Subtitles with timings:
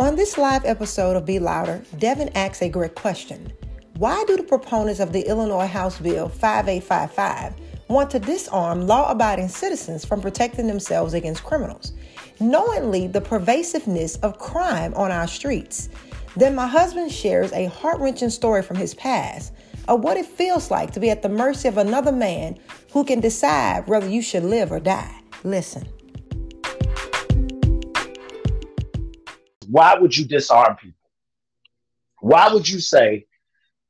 [0.00, 3.52] On this live episode of Be Louder, Devin asks a great question.
[3.96, 7.54] Why do the proponents of the Illinois House Bill 5855
[7.88, 11.94] want to disarm law abiding citizens from protecting themselves against criminals,
[12.38, 15.88] knowingly the pervasiveness of crime on our streets?
[16.36, 19.52] Then my husband shares a heart wrenching story from his past
[19.88, 22.56] of what it feels like to be at the mercy of another man
[22.92, 25.20] who can decide whether you should live or die.
[25.42, 25.88] Listen.
[29.70, 31.10] Why would you disarm people?
[32.20, 33.26] Why would you say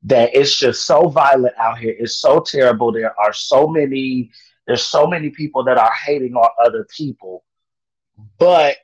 [0.03, 1.95] that it's just so violent out here?
[1.97, 2.91] It's so terrible.
[2.91, 4.31] There are so many,
[4.67, 7.43] there's so many people that are hating on other people,
[8.37, 8.77] but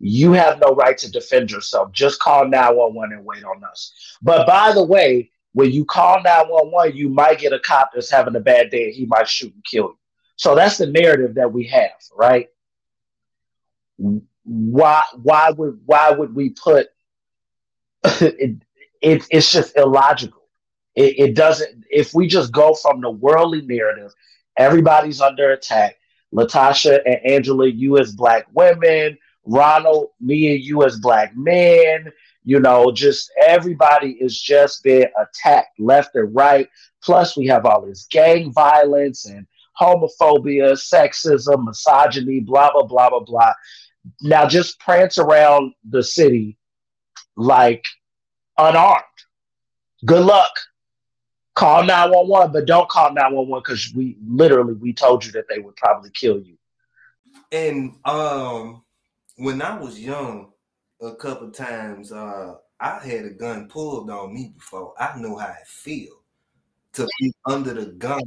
[0.00, 1.92] you have no right to defend yourself.
[1.92, 3.92] Just call 911 and wait on us.
[4.22, 8.36] But by the way, when you call 911, you might get a cop that's having
[8.36, 9.98] a bad day and he might shoot and kill you.
[10.36, 12.48] So that's the narrative that we have, right?
[14.48, 16.88] Why why would why would we put
[18.04, 18.56] it,
[19.02, 20.48] it it's just illogical.
[20.94, 24.12] It, it doesn't if we just go from the worldly narrative
[24.56, 25.96] everybody's under attack.
[26.34, 29.18] Latasha and angela you as black women.
[29.44, 32.10] Ronald me and you as black men.
[32.44, 36.68] You know just everybody is just being attacked left and right.
[37.02, 39.46] Plus we have all this gang violence and
[39.78, 43.52] homophobia sexism misogyny blah blah blah blah blah
[44.20, 46.56] now just prance around the city
[47.36, 47.84] like
[48.56, 49.04] unarmed.
[50.04, 50.52] Good luck.
[51.54, 55.76] Call 911, but don't call 911 because we literally we told you that they would
[55.76, 56.56] probably kill you.
[57.50, 58.84] And um
[59.36, 60.52] when I was young,
[61.00, 64.94] a couple times uh I had a gun pulled on me before.
[65.00, 66.22] I know how it feel
[66.92, 68.22] to be under the gun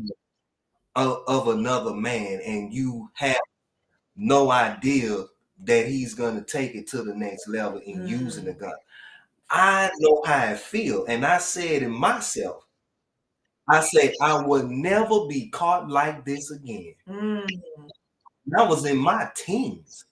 [0.96, 3.40] of, of another man and you have
[4.16, 5.24] no idea
[5.66, 8.08] that he's gonna take it to the next level in mm.
[8.08, 8.74] using the gun.
[9.50, 12.66] I know how I feel, and I said in myself,
[13.68, 16.96] I said I will never be caught like this again.
[17.08, 17.48] Mm.
[18.58, 20.06] I was in my teens.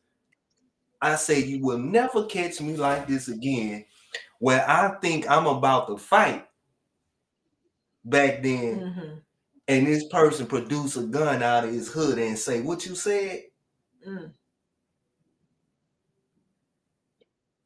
[1.02, 3.86] I said you will never catch me like this again,
[4.40, 6.46] where I think I'm about to fight
[8.04, 9.16] back then, mm-hmm.
[9.68, 13.44] and this person produce a gun out of his hood and say, "What you said."
[14.08, 14.32] Mm.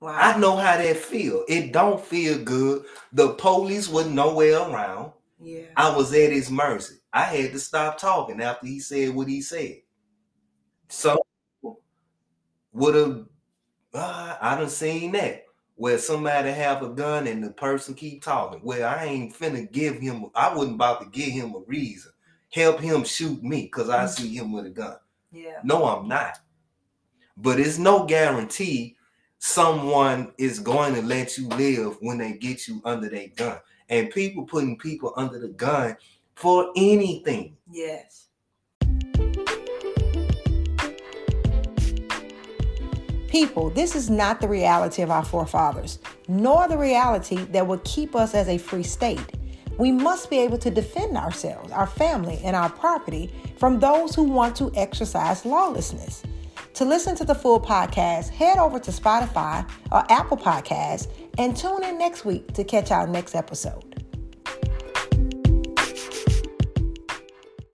[0.03, 0.17] Wow.
[0.19, 1.45] I know how that feel.
[1.47, 2.83] It don't feel good.
[3.13, 5.13] The police was nowhere around.
[5.41, 5.67] Yeah.
[5.77, 6.95] I was at his mercy.
[7.13, 9.77] I had to stop talking after he said what he said.
[10.89, 11.25] So
[12.73, 13.25] would have
[13.93, 18.59] uh, I done seen that where somebody have a gun and the person keep talking.
[18.61, 20.25] Well, I ain't finna give him.
[20.35, 22.11] I wasn't about to give him a reason.
[22.51, 24.09] Help him shoot me because I mm.
[24.09, 24.97] see him with a gun.
[25.31, 25.61] Yeah.
[25.63, 26.39] No, I'm not.
[27.37, 28.97] But it's no guarantee
[29.43, 33.59] someone is going to let you live when they get you under their gun.
[33.89, 35.97] And people putting people under the gun
[36.33, 37.57] for anything.
[37.69, 38.29] Yes.
[43.27, 45.99] People, this is not the reality of our forefathers,
[46.29, 49.19] nor the reality that would keep us as a free state.
[49.77, 54.23] We must be able to defend ourselves, our family, and our property from those who
[54.23, 56.23] want to exercise lawlessness.
[56.75, 61.07] To listen to the full podcast, head over to Spotify or Apple Podcasts
[61.37, 63.92] and tune in next week to catch our next episode.